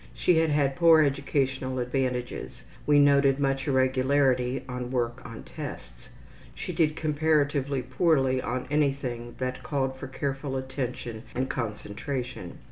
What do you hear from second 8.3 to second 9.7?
on anything that